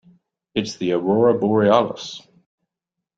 [0.55, 2.25] It's the aurora borealis.